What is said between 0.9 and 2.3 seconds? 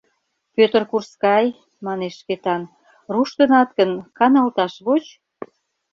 курскай,— манеш